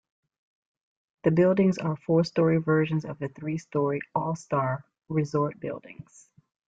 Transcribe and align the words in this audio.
The 1.23 1.29
buildings 1.29 1.77
are 1.77 1.95
four-story 1.95 2.57
versions 2.57 3.05
of 3.05 3.19
the 3.19 3.27
three-story 3.27 4.01
All-Star 4.15 4.83
Resort 5.09 5.59
buildings. 5.59 6.27